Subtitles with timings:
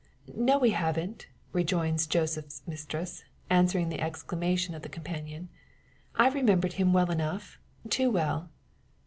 [0.35, 5.49] "No, we haven't," rejoins Joseph's mistress, answering the exclamation of the companion.
[6.15, 8.49] "I remembered him well enough too well."